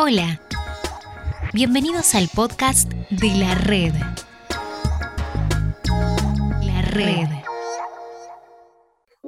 [0.00, 0.40] Hola,
[1.52, 3.92] bienvenidos al podcast de la red.
[6.62, 7.26] La red.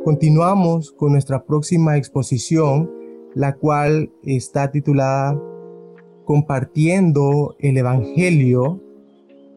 [0.05, 2.89] Continuamos con nuestra próxima exposición,
[3.35, 5.37] la cual está titulada
[6.25, 8.81] Compartiendo el Evangelio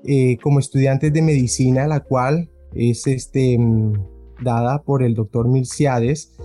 [0.05, 3.93] eh, como estudiantes de medicina, la cual es este, mm,
[4.43, 6.35] dada por el doctor Milciades,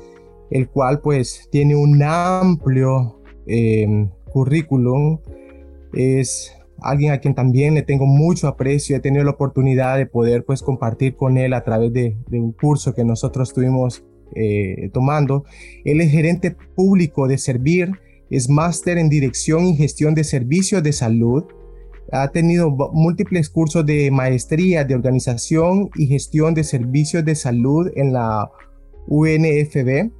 [0.50, 5.20] el cual pues tiene un amplio eh, currículum.
[5.92, 8.96] Es alguien a quien también le tengo mucho aprecio.
[8.96, 12.94] He tenido la oportunidad de poder pues compartir con él a través de, un curso
[12.94, 15.44] que nosotros estuvimos eh, tomando.
[15.84, 17.92] Él es gerente público de Servir,
[18.30, 21.44] es máster en dirección y gestión de servicios de salud.
[22.12, 28.12] Ha tenido múltiples cursos de maestría de organización y gestión de servicios de salud en
[28.12, 28.50] la
[29.08, 30.10] UNFB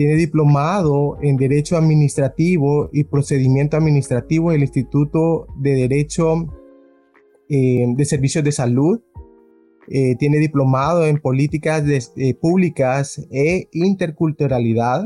[0.00, 6.46] tiene diplomado en Derecho Administrativo y Procedimiento Administrativo del Instituto de Derecho
[7.50, 9.02] eh, de Servicios de Salud.
[9.90, 11.84] Eh, tiene diplomado en Políticas
[12.16, 15.04] eh, Públicas e Interculturalidad.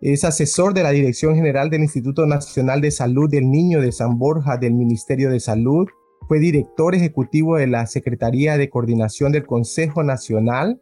[0.00, 4.20] Es asesor de la Dirección General del Instituto Nacional de Salud del Niño de San
[4.20, 5.88] Borja del Ministerio de Salud.
[6.28, 10.80] Fue director ejecutivo de la Secretaría de Coordinación del Consejo Nacional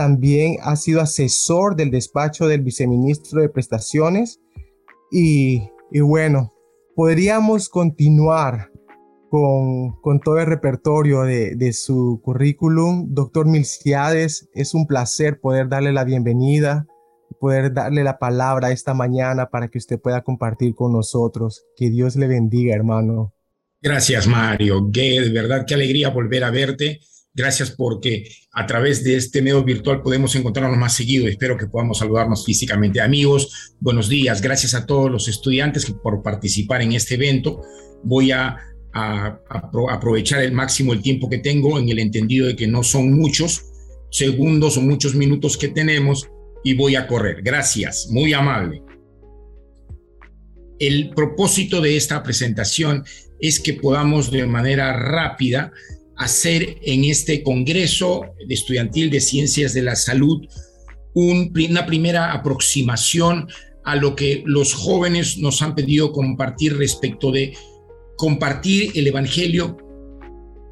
[0.00, 4.40] también ha sido asesor del despacho del viceministro de prestaciones
[5.12, 6.54] y, bueno,
[6.96, 8.70] podríamos continuar
[9.28, 13.08] con, todo el repertorio de, su currículum.
[13.12, 16.86] Doctor Milciades, es un placer poder darle la bienvenida,
[17.38, 21.66] poder darle la palabra esta mañana para que usted pueda compartir con nosotros.
[21.76, 23.34] Que Dios le bendiga, hermano.
[23.82, 24.80] Gracias, Mario.
[24.90, 27.00] de verdad, qué alegría volver a verte
[27.32, 31.28] Gracias porque a través de este medio virtual podemos encontrarnos más seguido.
[31.28, 33.00] Espero que podamos saludarnos físicamente.
[33.00, 34.40] Amigos, buenos días.
[34.42, 37.62] Gracias a todos los estudiantes por participar en este evento.
[38.02, 38.56] Voy a,
[38.92, 43.66] aprovechar el máximo el tiempo que tengo en el entendido de que no son muchos
[44.10, 46.28] segundos o muchos minutos que tenemos
[46.64, 47.42] y voy a correr.
[47.42, 48.82] Gracias, muy amable.
[50.80, 53.04] El propósito de esta presentación
[53.38, 55.70] es que podamos de manera rápida
[56.20, 60.46] hacer en este Congreso Estudiantil de Ciencias de la Salud
[61.14, 63.48] una primera aproximación
[63.84, 67.56] a lo que los jóvenes nos han pedido compartir respecto de
[68.18, 69.78] compartir el Evangelio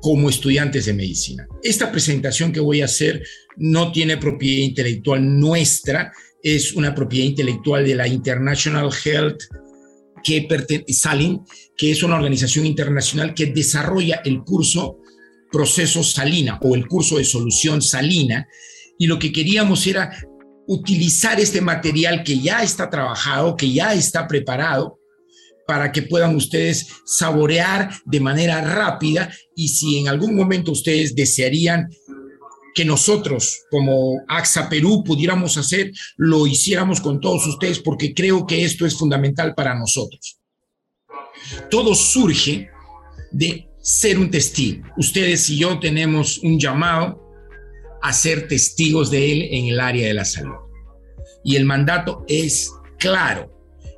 [0.03, 1.48] como estudiantes de medicina.
[1.62, 3.22] Esta presentación que voy a hacer
[3.56, 9.44] no tiene propiedad intelectual nuestra, es una propiedad intelectual de la International Health
[10.22, 10.47] que
[10.88, 11.41] Salim,
[11.75, 14.98] que es una organización internacional que desarrolla el curso
[15.50, 18.47] proceso salina o el curso de solución salina
[18.98, 20.10] y lo que queríamos era
[20.66, 24.98] utilizar este material que ya está trabajado, que ya está preparado
[25.66, 31.88] para que puedan ustedes saborear de manera rápida y si en algún momento ustedes desearían
[32.75, 38.65] que nosotros como AXA Perú pudiéramos hacer, lo hiciéramos con todos ustedes porque creo que
[38.65, 40.38] esto es fundamental para nosotros.
[41.70, 42.69] Todo surge
[43.32, 44.87] de ser un testigo.
[44.99, 47.26] Ustedes y yo tenemos un llamado
[48.03, 50.59] a ser testigos de Él en el área de la salud.
[51.43, 53.50] Y el mandato es claro.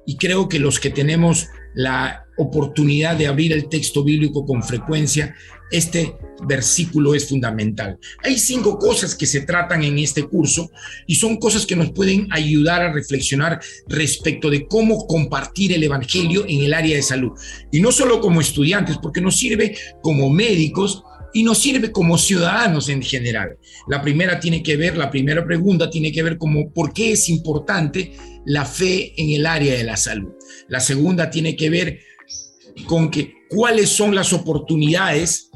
[0.06, 5.34] Y creo que los que tenemos la oportunidad de abrir el texto bíblico con frecuencia,
[5.70, 6.16] este
[6.46, 7.98] versículo es fundamental.
[8.22, 10.70] Hay cinco cosas que se tratan en este curso
[11.06, 16.44] y son cosas que nos pueden ayudar a reflexionar respecto de cómo compartir el Evangelio
[16.48, 17.32] en el área de salud.
[17.70, 22.88] Y no solo como estudiantes, porque nos sirve como médicos y nos sirve como ciudadanos
[22.88, 23.56] en general.
[23.88, 27.28] La primera tiene que ver, la primera pregunta tiene que ver como por qué es
[27.28, 28.12] importante
[28.46, 30.32] la fe en el área de la salud.
[30.68, 32.00] La segunda tiene que ver
[32.86, 35.49] con que cuáles son las oportunidades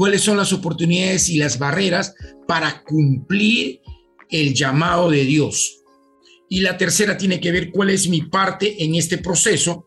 [0.00, 2.14] cuáles son las oportunidades y las barreras
[2.48, 3.82] para cumplir
[4.30, 5.82] el llamado de Dios.
[6.48, 9.84] Y la tercera tiene que ver cuál es mi parte en este proceso.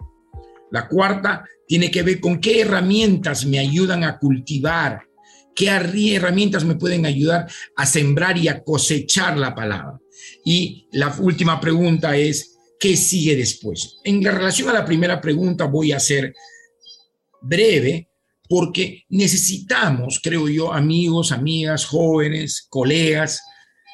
[0.69, 5.01] La cuarta tiene que ver con qué herramientas me ayudan a cultivar,
[5.55, 9.99] qué herramientas me pueden ayudar a sembrar y a cosechar la palabra.
[10.45, 13.97] Y la última pregunta es, ¿qué sigue después?
[14.03, 16.35] En relación a la primera pregunta voy a ser
[17.41, 18.09] breve
[18.53, 23.41] porque necesitamos, creo yo, amigos, amigas, jóvenes, colegas,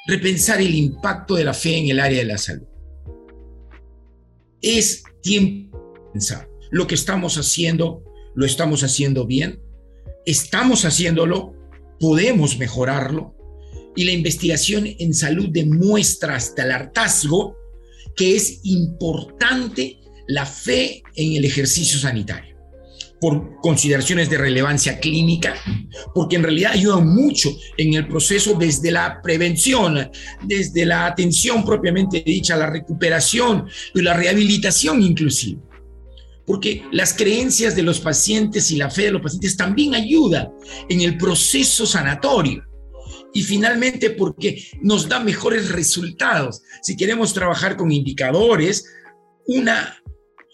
[0.06, 2.68] repensar el impacto de la fe en el área de la salud.
[4.62, 8.04] Es tiempo de pensar, lo que estamos haciendo,
[8.36, 9.62] lo estamos haciendo bien,
[10.26, 11.54] estamos haciéndolo,
[11.98, 13.38] podemos mejorarlo,
[13.96, 17.56] y la investigación en salud demuestra hasta el hartazgo
[18.14, 22.49] que es importante la fe en el ejercicio sanitario
[23.20, 25.56] por consideraciones de relevancia clínica,
[26.14, 30.10] porque en realidad ayuda mucho en el proceso desde la prevención,
[30.44, 35.62] desde la atención propiamente dicha, la recuperación y la rehabilitación inclusive.
[36.46, 40.52] Porque las creencias de los pacientes y la fe de los pacientes también ayuda
[40.90, 42.64] en el proceso sanatorio.
[43.32, 46.64] Y finalmente porque nos da mejores resultados.
[46.82, 48.86] Si queremos trabajar con indicadores,
[49.46, 49.96] una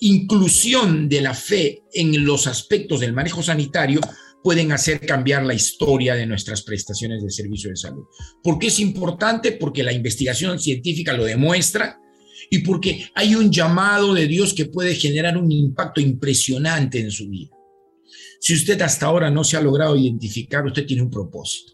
[0.06, 4.00] inclusión de la fe en los aspectos del manejo sanitario
[4.44, 8.04] pueden hacer cambiar la historia de nuestras prestaciones de servicio de salud.
[8.44, 9.54] ¿Por qué es importante?
[9.54, 12.00] Porque la investigación científica lo demuestra
[12.52, 17.28] y porque hay un llamado de Dios que puede generar un impacto impresionante en su
[17.28, 17.50] vida.
[18.40, 21.74] Si usted hasta ahora no se ha logrado identificar, usted tiene un propósito.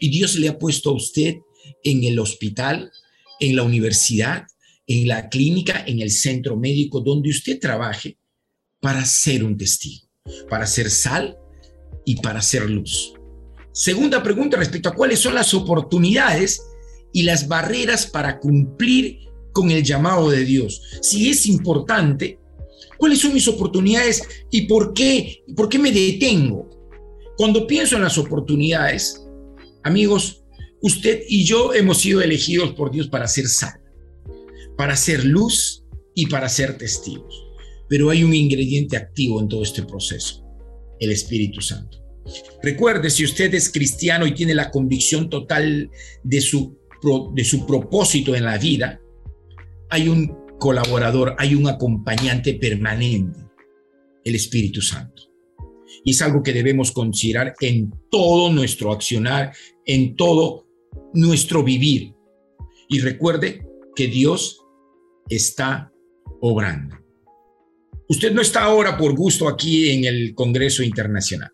[0.00, 1.36] Y Dios le ha puesto a usted
[1.84, 2.90] en el hospital,
[3.38, 4.48] en la universidad,
[4.88, 8.18] en la clínica, en el centro médico donde usted trabaje,
[8.80, 10.08] para ser un testigo,
[10.48, 11.36] para ser sal
[12.04, 13.12] y para ser luz.
[13.72, 16.62] Segunda pregunta respecto a cuáles son las oportunidades
[17.12, 19.18] y las barreras para cumplir
[19.52, 20.82] con el llamado de Dios.
[21.02, 22.38] Si es importante,
[22.96, 26.70] ¿cuáles son mis oportunidades y por qué, por qué me detengo?
[27.36, 29.26] Cuando pienso en las oportunidades,
[29.82, 30.44] amigos,
[30.80, 33.77] usted y yo hemos sido elegidos por Dios para ser sal
[34.78, 35.84] para ser luz
[36.14, 37.46] y para ser testigos.
[37.88, 40.46] Pero hay un ingrediente activo en todo este proceso,
[41.00, 41.98] el Espíritu Santo.
[42.62, 45.90] Recuerde, si usted es cristiano y tiene la convicción total
[46.22, 46.78] de su,
[47.34, 49.00] de su propósito en la vida,
[49.90, 53.40] hay un colaborador, hay un acompañante permanente,
[54.24, 55.24] el Espíritu Santo.
[56.04, 59.52] Y es algo que debemos considerar en todo nuestro accionar,
[59.86, 60.68] en todo
[61.14, 62.14] nuestro vivir.
[62.88, 63.66] Y recuerde
[63.96, 64.60] que Dios
[65.28, 65.92] está
[66.40, 66.96] obrando.
[68.08, 71.52] Usted no está ahora por gusto aquí en el Congreso Internacional.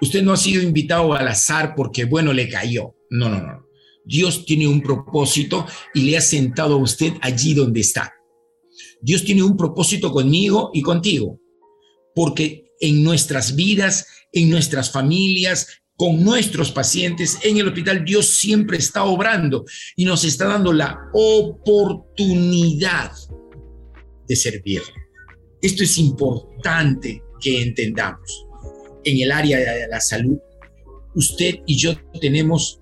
[0.00, 2.94] Usted no ha sido invitado al azar porque, bueno, le cayó.
[3.10, 3.66] No, no, no.
[4.04, 8.12] Dios tiene un propósito y le ha sentado a usted allí donde está.
[9.00, 11.40] Dios tiene un propósito conmigo y contigo,
[12.14, 15.68] porque en nuestras vidas, en nuestras familias,
[15.98, 19.64] con nuestros pacientes en el hospital, Dios siempre está obrando
[19.96, 23.10] y nos está dando la oportunidad
[24.28, 24.80] de servir.
[25.60, 28.46] Esto es importante que entendamos.
[29.02, 30.38] En el área de la salud,
[31.16, 32.80] usted y yo tenemos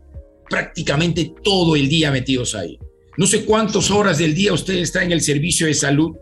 [0.51, 2.79] prácticamente todo el día metidos ahí.
[3.17, 6.15] No sé cuántas horas del día usted está en el servicio de salud.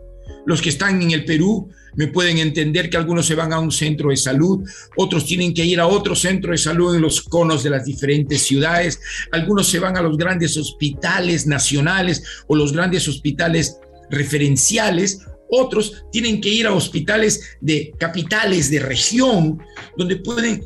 [0.45, 3.71] Los que están en el Perú me pueden entender que algunos se van a un
[3.71, 7.63] centro de salud, otros tienen que ir a otro centro de salud en los conos
[7.63, 8.99] de las diferentes ciudades,
[9.31, 13.77] algunos se van a los grandes hospitales nacionales o los grandes hospitales
[14.09, 19.59] referenciales, otros tienen que ir a hospitales de capitales de región,
[19.97, 20.65] donde pueden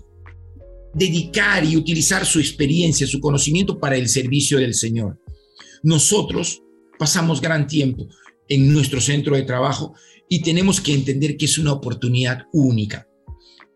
[0.94, 5.20] dedicar y utilizar su experiencia, su conocimiento para el servicio del Señor.
[5.84, 6.64] Nosotros
[6.98, 8.08] pasamos gran tiempo
[8.50, 9.94] en nuestro centro de trabajo
[10.28, 13.08] y tenemos que entender que es una oportunidad única.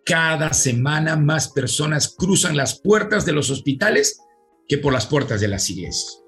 [0.06, 4.20] Cada semana más personas cruzan las puertas de los hospitales
[4.68, 6.20] que por las puertas de las iglesias.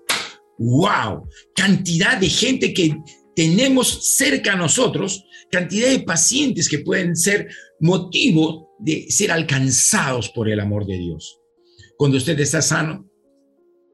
[0.57, 1.27] ¡Wow!
[1.55, 2.97] Cantidad de gente que
[3.35, 7.49] tenemos cerca a nosotros, cantidad de pacientes que pueden ser
[7.79, 11.39] motivo de ser alcanzados por el amor de Dios.
[11.97, 13.09] Cuando usted está sano,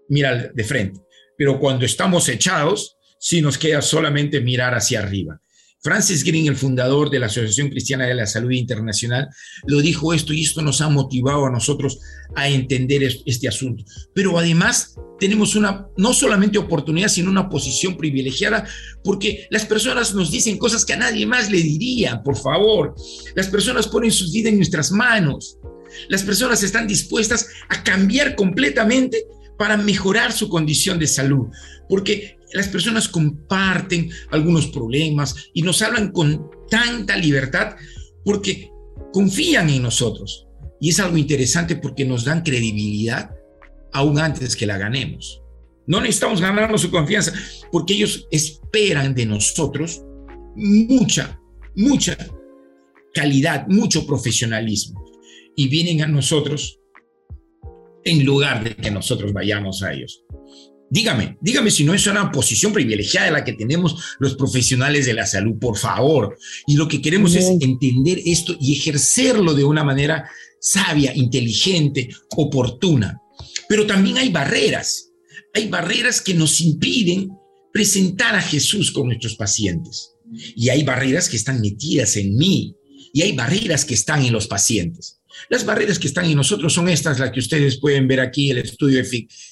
[0.10, 1.00] mira de frente,
[1.38, 5.40] pero cuando estamos echados, sí nos queda solamente mirar hacia arriba.
[5.84, 9.30] Francis Green, el fundador de la Asociación Cristiana de la Salud Internacional,
[9.66, 12.00] lo dijo esto y esto nos ha motivado a nosotros
[12.36, 13.84] a entender este asunto.
[14.14, 18.68] Pero además tenemos una, no solamente oportunidad, sino una posición privilegiada,
[19.04, 22.96] porque las personas nos dicen cosas que a nadie más le diría, por favor.
[23.36, 25.58] Las personas ponen sus vidas en nuestras manos.
[26.10, 29.26] Las personas están dispuestas a cambiar completamente
[29.58, 31.48] para mejorar su condición de salud,
[31.88, 37.76] porque las personas comparten algunos problemas y nos hablan con tanta libertad
[38.24, 38.72] porque
[39.14, 40.48] confían en nosotros.
[40.80, 43.32] Y es algo interesante porque nos dan credibilidad
[43.94, 45.42] aún antes que la ganemos.
[45.88, 47.34] No necesitamos ganarnos su confianza
[47.72, 50.02] porque ellos esperan de nosotros
[50.56, 51.40] mucha,
[51.76, 52.18] mucha
[53.14, 55.04] calidad, mucho profesionalismo.
[55.56, 56.80] Y vienen a nosotros
[58.04, 60.24] en lugar de que nosotros vayamos a ellos.
[60.92, 65.26] Dígame, dígame si no es una posición privilegiada la que tenemos los profesionales de la
[65.26, 66.38] salud, por favor.
[66.68, 70.30] Y lo que queremos es entender esto y ejercerlo de una manera
[70.60, 73.22] sabia, inteligente, oportuna.
[73.70, 75.12] Pero también hay barreras.
[75.54, 77.30] Hay barreras que nos impiden
[77.72, 80.12] presentar a Jesús con nuestros pacientes.
[80.58, 82.76] Y hay barreras que están metidas en mí
[83.14, 85.21] y hay barreras que están en los pacientes.
[85.50, 88.60] Las barreras que están en nosotros son estas, las que ustedes pueden ver aquí, el
[88.60, 89.04] estudio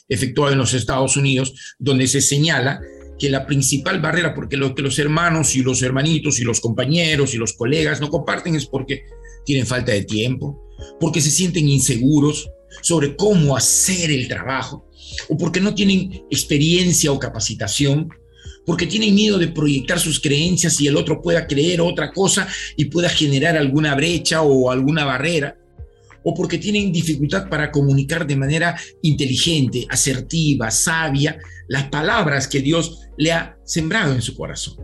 [0.08, 2.82] efectuado en los Estados Unidos, donde se señala
[3.18, 7.34] que la principal barrera, porque lo que los hermanos y los hermanitos y los compañeros
[7.34, 9.04] y los colegas no comparten es porque
[9.46, 10.66] tienen falta de tiempo,
[11.00, 12.50] porque se sienten inseguros
[12.82, 14.90] sobre cómo hacer el trabajo,
[15.28, 18.10] o porque no tienen experiencia o capacitación,
[18.66, 22.86] porque tienen miedo de proyectar sus creencias y el otro pueda creer otra cosa y
[22.86, 25.59] pueda generar alguna brecha o alguna barrera,
[26.30, 33.08] o porque tienen dificultad para comunicar de manera inteligente, asertiva, sabia, las palabras que Dios
[33.18, 34.78] le ha sembrado en su corazón.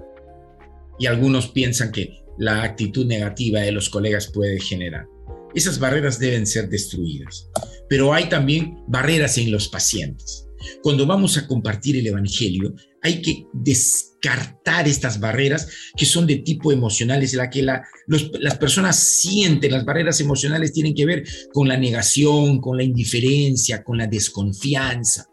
[0.97, 5.05] Y algunos piensan que la actitud negativa de los colegas puede generar.
[5.53, 7.47] Esas barreras deben ser destruidas.
[7.87, 10.44] Pero hay también barreras en los pacientes.
[10.81, 16.71] Cuando vamos a compartir el Evangelio, hay que descartar estas barreras que son de tipo
[16.71, 21.77] emocional, es la que las personas sienten, las barreras emocionales tienen que ver con la
[21.77, 25.27] negación, con la indiferencia, con la desconfianza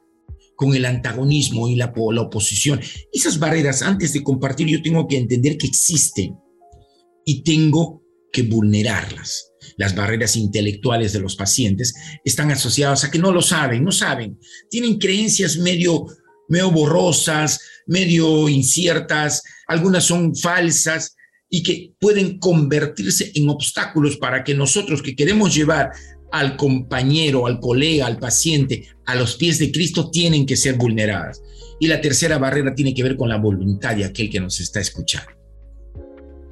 [0.55, 2.81] con el antagonismo y la, la oposición.
[3.13, 6.37] Esas barreras, antes de compartir, yo tengo que entender que existen
[7.25, 8.02] y tengo
[8.33, 9.53] que vulnerarlas.
[9.77, 14.39] Las barreras intelectuales de los pacientes están asociadas a que no lo saben, no saben.
[14.71, 16.07] Tienen creencias medio,
[16.49, 21.17] medio borrosas, medio inciertas, algunas son falsas
[21.49, 25.91] y que pueden convertirse en obstáculos para que nosotros que queremos llevar
[26.33, 31.43] al compañero, al colega, al paciente, a los pies de Cristo, tienen que ser vulneradas.
[31.79, 34.81] Y la tercera barrera tiene que ver con la voluntad de aquel que nos está
[34.81, 35.31] escuchando.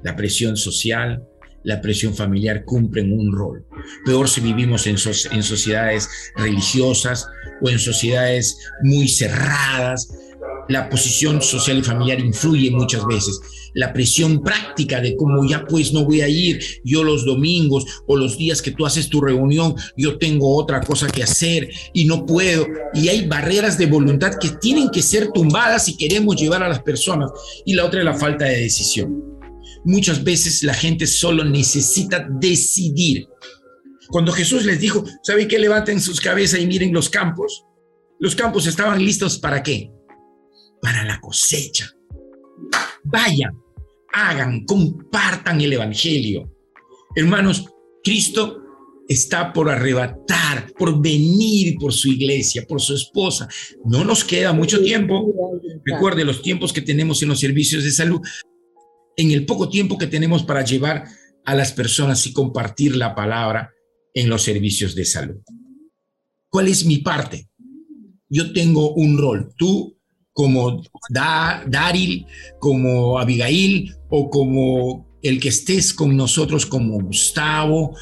[0.02, 1.26] La presión social,
[1.64, 3.64] la presión familiar cumplen un rol.
[4.04, 4.96] Peor si vivimos en,
[5.32, 7.26] en sociedades religiosas
[7.60, 10.08] o en sociedades muy cerradas,
[10.68, 13.40] la posición social y familiar influye muchas veces.
[13.74, 18.16] La presión práctica de cómo ya pues no voy a ir yo los domingos o
[18.16, 22.24] los días que tú haces tu reunión, yo tengo otra cosa que hacer y no
[22.24, 22.66] puedo.
[22.94, 26.82] Y hay barreras de voluntad que tienen que ser tumbadas si queremos llevar a las
[26.82, 27.30] personas.
[27.64, 29.39] Y la otra es la falta de decisión.
[29.84, 33.26] Muchas veces la gente solo necesita decidir.
[34.08, 35.58] Cuando Jesús les dijo, ¿saben qué?
[35.58, 37.64] Levanten sus cabezas y miren los campos.
[38.18, 39.90] Los campos estaban listos para qué?
[40.80, 41.90] para la cosecha.
[43.04, 43.52] Vayan,
[44.12, 46.50] hagan, compartan el Evangelio.
[47.14, 47.66] Hermanos,
[48.02, 48.58] Cristo
[49.08, 53.48] está por arrebatar, por venir por su iglesia, por su esposa.
[53.84, 55.32] No nos queda mucho tiempo.
[55.84, 58.20] Recuerde los tiempos que tenemos en los servicios de salud,
[59.20, 61.04] en el poco tiempo que tenemos para llevar
[61.44, 63.70] a las personas y compartir la palabra
[64.14, 65.40] en los servicios de salud.
[66.48, 67.48] ¿Cuál es mi parte?
[68.28, 69.52] Yo tengo un rol.
[69.56, 69.96] Tú
[70.32, 72.26] como da, Daril,
[72.58, 77.96] como Abigail o como el que estés con nosotros como Gustavo.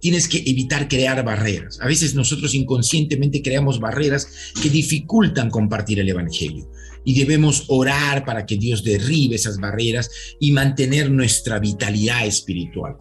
[0.00, 1.80] Tienes que evitar crear barreras.
[1.80, 6.70] A veces nosotros inconscientemente creamos barreras que dificultan compartir el Evangelio
[7.08, 12.98] y debemos orar para que Dios derribe esas barreras y mantener nuestra vitalidad espiritual.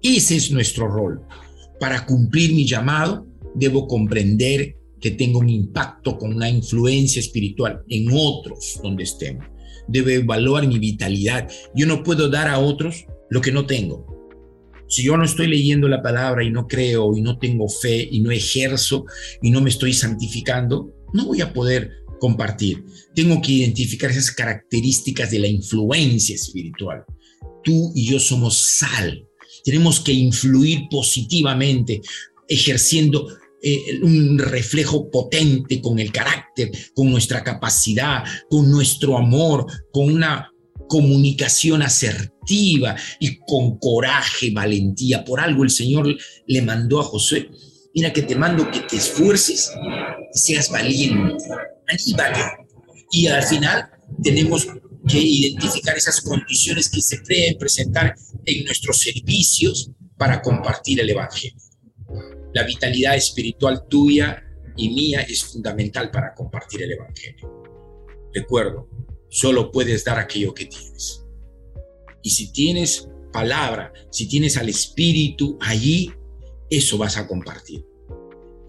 [0.00, 1.22] Ese es nuestro rol.
[1.80, 8.06] Para cumplir mi llamado, debo comprender que tenga un impacto con una influencia espiritual en
[8.12, 9.44] otros donde estemos.
[9.88, 11.50] Debe evaluar mi vitalidad.
[11.74, 14.06] Yo no puedo dar a otros lo que no tengo.
[14.86, 18.20] Si yo no estoy leyendo la palabra y no creo y no tengo fe y
[18.20, 19.04] no ejerzo
[19.42, 22.84] y no me estoy santificando, no voy a poder compartir.
[23.14, 27.04] Tengo que identificar esas características de la influencia espiritual.
[27.64, 29.24] Tú y yo somos sal.
[29.64, 32.00] Tenemos que influir positivamente,
[32.48, 33.28] ejerciendo
[33.62, 40.52] eh, un reflejo potente con el carácter, con nuestra capacidad, con nuestro amor, con una
[40.88, 45.24] comunicación asertiva y con coraje, valentía.
[45.24, 47.50] Por algo el Señor le mandó a Josué,
[47.94, 49.72] mira que te mando que te esfuerces
[50.32, 51.44] y seas valiente,
[51.86, 52.38] aníbale.
[53.10, 53.90] Y al final
[54.22, 54.66] tenemos
[55.08, 58.14] que identificar esas condiciones que se pueden presentar
[58.44, 61.60] en nuestros servicios para compartir el Evangelio.
[62.52, 64.42] La vitalidad espiritual tuya
[64.76, 67.64] y mía es fundamental para compartir el Evangelio.
[68.34, 68.88] Recuerdo,
[69.28, 71.24] solo puedes dar aquello que tienes.
[72.22, 76.12] Y si tienes palabra, si tienes al Espíritu allí,
[76.70, 77.84] eso vas a compartir.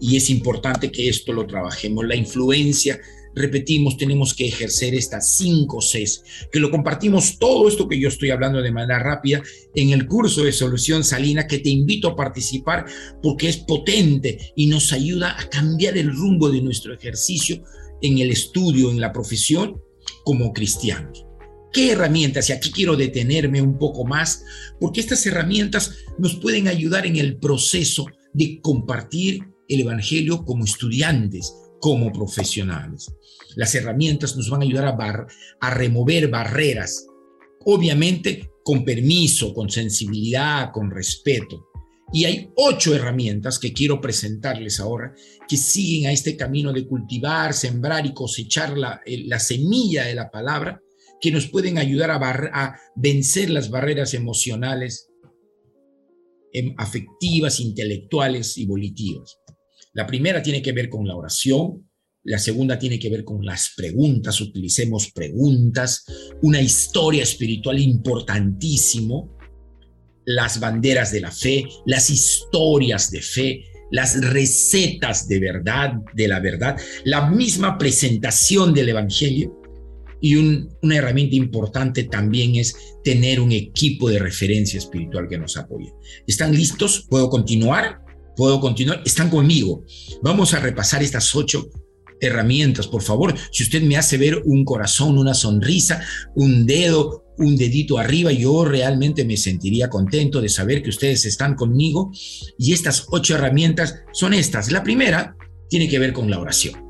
[0.00, 2.06] Y es importante que esto lo trabajemos.
[2.06, 2.98] La influencia
[3.34, 8.30] repetimos, tenemos que ejercer estas cinco Cs, que lo compartimos todo esto que yo estoy
[8.30, 9.42] hablando de manera rápida
[9.74, 12.86] en el curso de solución salina que te invito a participar
[13.22, 17.62] porque es potente y nos ayuda a cambiar el rumbo de nuestro ejercicio
[18.02, 19.80] en el estudio, en la profesión
[20.24, 21.29] como cristianos.
[21.72, 22.48] ¿Qué herramientas?
[22.48, 24.44] Y aquí quiero detenerme un poco más,
[24.80, 31.54] porque estas herramientas nos pueden ayudar en el proceso de compartir el Evangelio como estudiantes,
[31.80, 33.12] como profesionales.
[33.54, 35.26] Las herramientas nos van a ayudar a,
[35.60, 37.06] a remover barreras,
[37.64, 41.68] obviamente con permiso, con sensibilidad, con respeto.
[42.12, 45.14] Y hay ocho herramientas que quiero presentarles ahora
[45.48, 50.28] que siguen a este camino de cultivar, sembrar y cosechar la, la semilla de la
[50.28, 50.82] palabra
[51.20, 55.08] que nos pueden ayudar a, vencer las barreras emocionales,
[56.52, 59.38] em, afectivas, intelectuales y volitivas.
[59.92, 61.90] La primera tiene que ver con la oración,
[62.22, 66.04] la segunda tiene que ver con las preguntas, utilicemos preguntas,
[66.42, 69.38] una historia espiritual importantísimo,
[70.26, 76.40] las banderas de la fe, las historias de fe, las recetas de verdad, de la
[76.40, 79.59] verdad, la misma presentación del Evangelio.
[80.20, 85.92] Y una herramienta importante también es tener un equipo de referencia espiritual que nos apoye.
[86.26, 87.06] ¿Están listos?
[87.08, 88.02] ¿Puedo continuar?
[88.36, 89.02] ¿Puedo continuar?
[89.04, 89.84] Están conmigo.
[90.22, 91.70] Vamos a repasar estas ocho
[92.20, 93.34] herramientas, por favor.
[93.50, 96.02] Si usted me hace ver un corazón, una sonrisa,
[96.34, 101.54] un dedo, un dedito arriba, yo realmente me sentiría contento de saber que ustedes están
[101.54, 102.12] conmigo.
[102.58, 104.70] Y estas ocho herramientas son estas.
[104.70, 105.36] La primera
[105.68, 106.89] tiene que ver con la oración.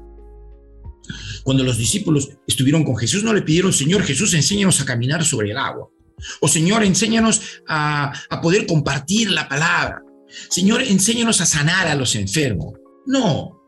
[1.50, 5.50] Cuando los discípulos estuvieron con Jesús, no le pidieron, Señor Jesús, enséñanos a caminar sobre
[5.50, 5.90] el agua.
[6.40, 10.00] O Señor, enséñanos a, a poder compartir la palabra.
[10.48, 12.74] Señor, enséñanos a sanar a los enfermos.
[13.04, 13.60] No.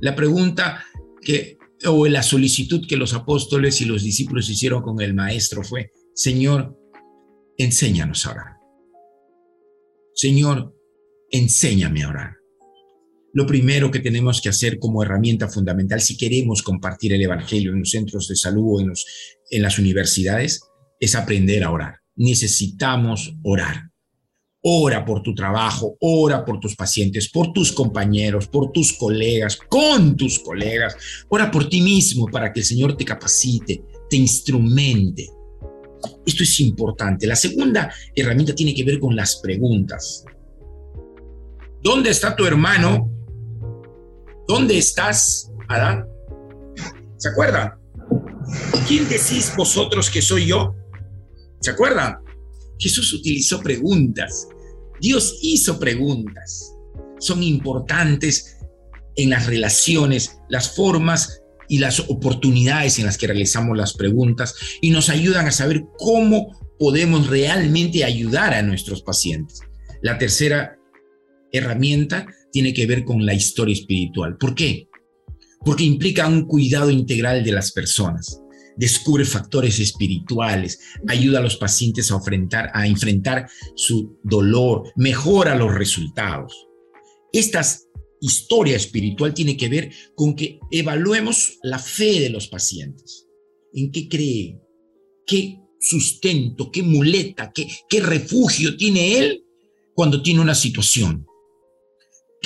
[0.00, 0.84] La pregunta
[1.20, 5.90] que, o la solicitud que los apóstoles y los discípulos hicieron con el maestro fue,
[6.14, 6.78] Señor,
[7.58, 8.56] enséñanos a orar.
[10.14, 10.76] Señor,
[11.32, 12.36] enséñame a orar.
[13.36, 17.80] Lo primero que tenemos que hacer como herramienta fundamental si queremos compartir el Evangelio en
[17.80, 20.62] los centros de salud o en, las universidades
[20.98, 21.96] es aprender a orar.
[22.14, 23.90] Necesitamos orar.
[24.62, 30.16] Ora por tu trabajo, ora por tus pacientes, por tus compañeros, por tus colegas, con
[30.16, 30.96] tus colegas.
[31.28, 35.28] Ora por ti mismo para que el Señor te capacite, te instrumente.
[36.24, 37.26] Esto es importante.
[37.26, 40.24] La segunda herramienta tiene que ver con las preguntas.
[41.82, 43.12] ¿Dónde está tu hermano?
[44.48, 46.06] ¿Dónde estás, Adán?
[47.16, 47.74] ¿Se acuerdan?
[48.86, 50.72] ¿Quién decís vosotros que soy yo?
[51.60, 52.18] ¿Se acuerdan?
[52.78, 54.46] Jesús utilizó preguntas.
[55.00, 56.72] Dios hizo preguntas.
[57.18, 58.58] Son importantes
[59.16, 64.90] en las relaciones, las formas y las oportunidades en las que realizamos las preguntas y
[64.90, 69.60] nos ayudan a saber cómo podemos realmente ayudar a nuestros pacientes.
[70.02, 70.78] La tercera
[71.50, 72.26] herramienta
[72.56, 74.38] tiene que ver con la historia espiritual.
[74.38, 74.88] ¿Por qué?
[75.62, 78.40] Porque implica un cuidado integral de las personas
[78.78, 85.74] descubre factores espirituales, ayuda a los pacientes a enfrentar, a enfrentar su dolor, mejora los
[85.74, 86.66] resultados.
[87.30, 87.62] Esta
[88.22, 93.26] historia espiritual tiene que ver con que evaluemos la fe de los pacientes.
[93.74, 94.58] ¿En qué cree?
[95.26, 99.44] ¿Qué sustento, qué muleta, qué, qué refugio tiene él
[99.94, 101.26] cuando tiene una situación?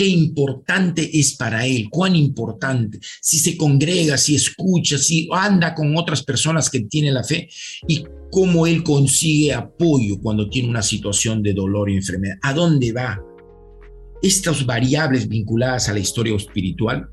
[0.01, 5.95] Qué importante es para él, cuán importante, si se congrega, si escucha, si anda con
[5.95, 7.51] otras personas que tienen la fe
[7.87, 12.93] y cómo él consigue apoyo cuando tiene una situación de dolor y enfermedad, a dónde
[12.93, 13.21] va.
[14.23, 17.07] Estas variables vinculadas a la historia espiritual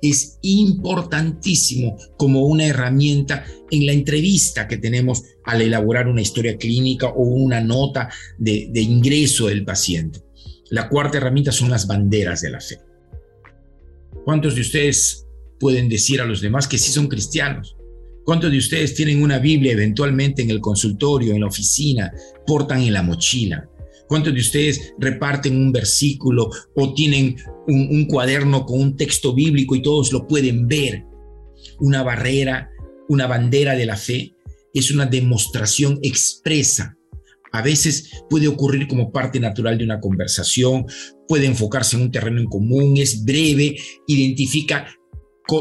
[0.00, 7.08] es importantísimo como una herramienta en la entrevista que tenemos al elaborar una historia clínica
[7.08, 10.29] o una nota de, de ingreso del paciente.
[10.70, 12.78] La cuarta herramienta son las banderas de la fe.
[14.24, 15.26] ¿Cuántos de ustedes
[15.58, 17.76] pueden decir a los demás que sí son cristianos?
[18.24, 22.12] ¿Cuántos de ustedes tienen una Biblia eventualmente en el consultorio, en la oficina,
[22.46, 23.68] portan en la mochila?
[24.06, 29.74] ¿Cuántos de ustedes reparten un versículo o tienen un, un, cuaderno con un texto bíblico
[29.74, 31.04] y todos lo pueden ver?
[31.80, 32.70] Una barrera,
[33.08, 34.36] una bandera de la fe
[34.72, 36.96] es una demostración expresa
[37.52, 40.86] a veces puede ocurrir como parte natural de una conversación,
[41.26, 44.86] puede enfocarse en un terreno en común, es breve, identifica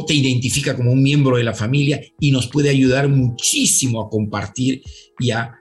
[0.06, 4.84] te identifica como un miembro de la familia y nos puede ayudar muchísimo a compartir
[5.17, 5.56] y a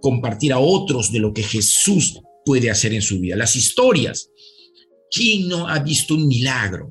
[0.00, 3.36] compartir a otros de lo que Jesús puede hacer en su vida.
[3.36, 4.28] Las historias.
[5.14, 6.90] ¿Quién no ha visto un milagro?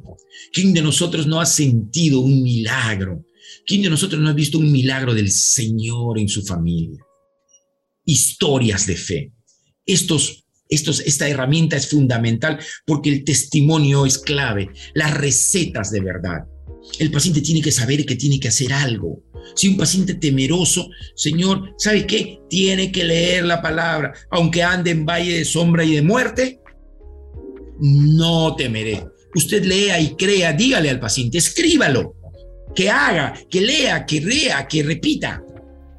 [0.54, 3.26] ¿Quién de nosotros no ha sentido un milagro?
[3.66, 7.04] ¿Quién de nosotros no ha visto un milagro del Señor en su familia?
[8.06, 9.32] Historias de fe.
[9.86, 16.46] Estos, estos, esta herramienta es fundamental porque el testimonio es clave, las recetas de verdad.
[17.00, 19.24] El paciente tiene que saber que tiene que hacer algo.
[19.56, 22.40] Si un paciente temeroso, Señor, ¿sabe qué?
[22.50, 24.14] Tiene que leer la palabra.
[24.32, 26.60] Aunque ande en valle de sombra y de muerte,
[27.80, 29.06] no temeré.
[29.36, 32.16] Usted lea y crea, dígale al paciente, escríbalo,
[32.76, 35.44] que haga, que lea, que lea, que repita.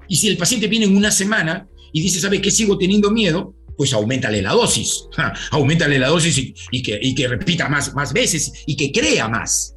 [0.08, 2.50] Y si el paciente viene en una semana y dice, ¿sabe qué?
[2.50, 5.04] Sigo teniendo miedo, pues aumentale la dosis.
[5.50, 9.74] aumentale la dosis y, que, repita más, más veces y que crea más.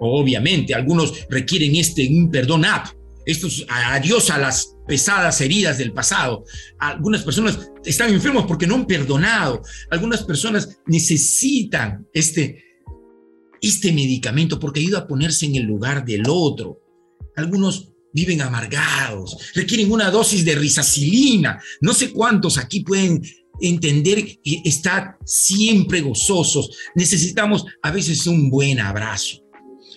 [0.00, 2.88] Obviamente, algunos requieren este un perdón app.
[3.26, 6.44] Esto es adiós a las pesadas heridas del pasado.
[6.78, 9.62] Algunas personas están enfermos porque no han perdonado.
[9.90, 12.62] Algunas personas necesitan este,
[13.62, 16.82] este medicamento porque ayuda a ponerse en el lugar del otro.
[17.36, 21.60] Algunos viven amargados, requieren una dosis de risacilina.
[21.82, 23.22] No sé cuántos aquí pueden
[23.60, 26.70] entender que están siempre gozosos.
[26.94, 29.42] Necesitamos a veces un buen abrazo.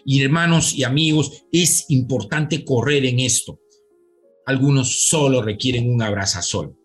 [0.03, 3.60] Y hermanos y amigos, es importante correr en esto.
[4.45, 6.75] Algunos solo requieren un abrazasol,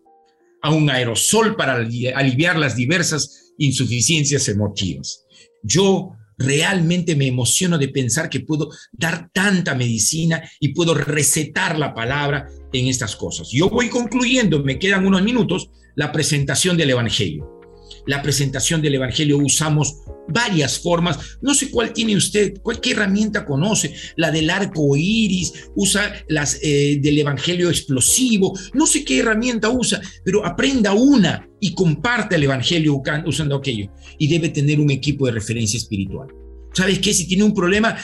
[0.61, 5.23] a un aerosol para aliviar las diversas insuficiencias emotivas.
[5.63, 11.93] Yo realmente me emociono de pensar que puedo dar tanta medicina y puedo recetar la
[11.93, 13.49] palabra en estas cosas.
[13.51, 17.62] Yo voy concluyendo, me quedan unos minutos, la presentación del Evangelio
[18.07, 21.37] la presentación del Evangelio usamos varias formas.
[21.41, 26.59] No sé cuál tiene usted, cuál qué herramienta conoce, la del arco iris, usa las
[26.61, 32.43] eh, del Evangelio explosivo, no sé qué herramienta usa, pero aprenda una y comparte el
[32.43, 33.91] Evangelio usando aquello.
[34.17, 36.27] Y debe tener un equipo de referencia espiritual.
[36.73, 37.13] ¿Sabes qué?
[37.13, 37.95] Si tiene un problema,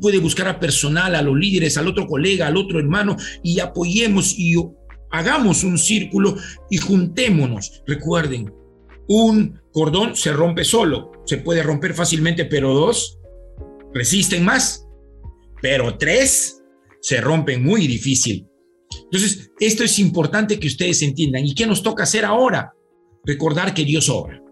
[0.00, 4.34] puede buscar a personal, a los líderes, al otro colega, al otro hermano y apoyemos
[4.38, 4.54] y
[5.10, 6.36] hagamos un círculo
[6.70, 7.82] y juntémonos.
[7.86, 8.52] Recuerden,
[9.08, 13.18] un cordón se rompe solo, se puede romper fácilmente, pero dos
[13.92, 14.86] resisten más,
[15.60, 16.62] pero tres
[17.00, 18.46] se rompen muy difícil.
[19.04, 21.44] Entonces, esto es importante que ustedes entiendan.
[21.44, 22.72] ¿Y qué nos toca hacer ahora?
[23.24, 24.42] Recordar que Dios obra,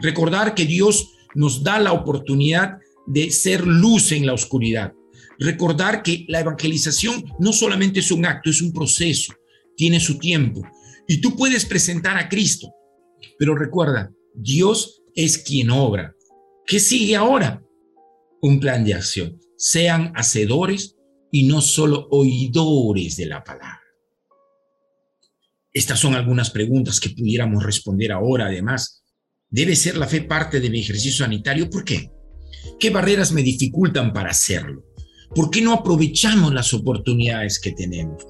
[0.00, 4.92] recordar que Dios nos da la oportunidad de ser luz en la oscuridad,
[5.38, 9.32] recordar que la evangelización no solamente es un acto, es un proceso,
[9.76, 10.62] tiene su tiempo.
[11.08, 12.72] Y tú puedes presentar a Cristo,
[13.38, 16.14] pero recuerda, Dios es quien obra.
[16.66, 17.62] ¿Qué sigue ahora?
[18.42, 19.38] Un plan de acción.
[19.56, 20.96] Sean hacedores
[21.30, 23.80] y no solo oidores de la palabra.
[25.72, 28.46] Estas son algunas preguntas que pudiéramos responder ahora.
[28.46, 29.04] Además,
[29.48, 31.70] ¿debe ser la fe parte de mi ejercicio sanitario?
[31.70, 32.10] ¿Por qué?
[32.78, 34.84] ¿Qué barreras me dificultan para hacerlo?
[35.34, 38.24] ¿Por qué no aprovechamos las oportunidades que tenemos?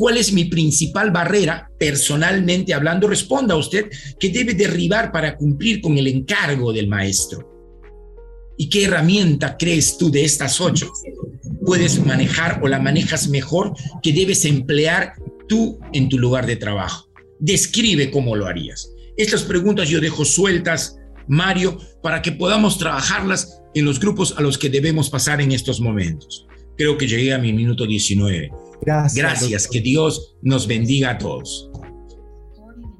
[0.00, 3.06] ¿Cuál es mi principal barrera, personalmente hablando?
[3.06, 7.46] Responda usted que debe derribar para cumplir con el encargo del maestro.
[8.56, 10.90] ¿Y qué herramienta crees tú de estas ocho
[11.66, 15.12] puedes manejar o la manejas mejor que debes emplear
[15.46, 17.10] tú en tu lugar de trabajo?
[17.38, 18.90] Describe cómo lo harías.
[19.18, 20.96] Estas preguntas yo dejo sueltas,
[21.28, 25.78] Mario, para que podamos trabajarlas en los grupos a los que debemos pasar en estos
[25.78, 26.46] momentos.
[26.78, 28.50] Creo que llegué a mi minuto 19.
[28.82, 29.14] Gracias.
[29.14, 31.70] Gracias, que Dios nos bendiga a todos.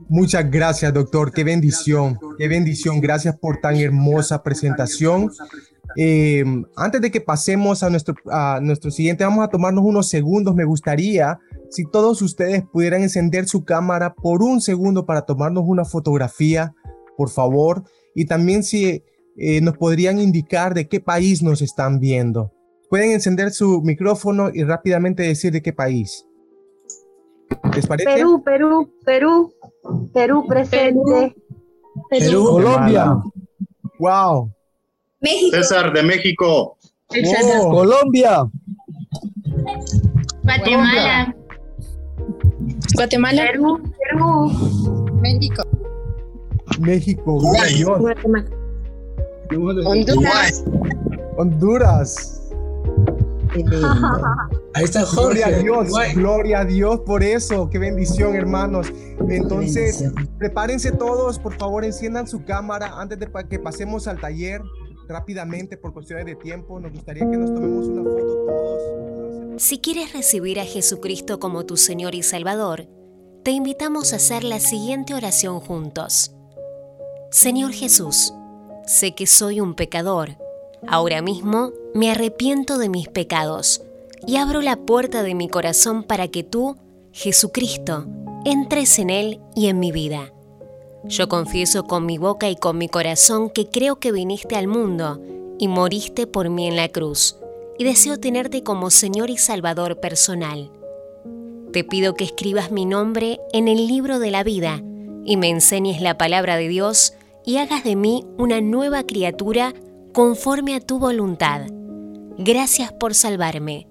[0.09, 1.33] Muchas gracias, doctor.
[1.33, 3.01] Qué bendición, qué bendición.
[3.01, 5.31] Gracias por tan hermosa presentación.
[5.97, 6.45] Eh,
[6.77, 10.55] antes de que pasemos a nuestro, a nuestro siguiente, vamos a tomarnos unos segundos.
[10.55, 11.39] Me gustaría
[11.71, 16.75] si todos ustedes pudieran encender su cámara por un segundo para tomarnos una fotografía,
[17.17, 17.85] por favor.
[18.15, 19.05] Y también si
[19.37, 22.53] eh, nos podrían indicar de qué país nos están viendo.
[22.91, 26.27] Pueden encender su micrófono y rápidamente decir de qué país.
[27.73, 28.11] ¿Les parece?
[28.11, 29.55] Perú, Perú, Perú,
[30.13, 31.37] Perú presente.
[32.11, 33.23] Perú, Colombia.
[34.01, 34.53] Wow.
[35.21, 35.57] México.
[35.57, 36.77] César de México.
[37.71, 38.51] Colombia.
[40.43, 41.37] Guatemala.
[42.97, 43.43] Guatemala.
[43.53, 45.15] Perú, Perú.
[45.21, 45.63] México.
[46.81, 47.39] México.
[47.39, 48.51] Guatemala.
[49.87, 50.65] Honduras.
[51.37, 52.40] Honduras.
[54.75, 57.69] Ahí está Gloria a Dios, gloria a Dios por eso.
[57.69, 58.93] Qué bendición, hermanos.
[59.29, 60.05] Entonces,
[60.39, 64.63] prepárense todos, por favor, enciendan su cámara antes de que pasemos al taller
[65.09, 66.79] rápidamente por cuestiones de tiempo.
[66.79, 69.63] Nos gustaría que nos tomemos una foto todos.
[69.63, 72.87] Si quieres recibir a Jesucristo como tu Señor y Salvador,
[73.43, 76.35] te invitamos a hacer la siguiente oración juntos.
[77.33, 78.33] Señor Jesús,
[78.87, 80.37] sé que soy un pecador
[80.87, 83.83] Ahora mismo me arrepiento de mis pecados
[84.27, 86.77] y abro la puerta de mi corazón para que tú,
[87.13, 88.07] Jesucristo,
[88.45, 90.33] entres en él y en mi vida.
[91.05, 95.21] Yo confieso con mi boca y con mi corazón que creo que viniste al mundo
[95.59, 97.37] y moriste por mí en la cruz,
[97.79, 100.71] y deseo tenerte como Señor y Salvador personal.
[101.73, 104.83] Te pido que escribas mi nombre en el libro de la vida
[105.25, 107.15] y me enseñes la palabra de Dios
[107.45, 109.75] y hagas de mí una nueva criatura
[110.13, 111.63] conforme a tu voluntad.
[112.39, 113.87] Gracias por salvarme.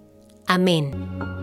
[0.48, 1.39] Amén.